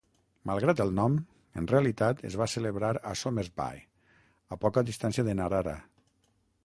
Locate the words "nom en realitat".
0.99-2.23